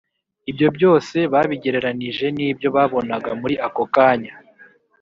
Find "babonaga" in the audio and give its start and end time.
2.75-3.29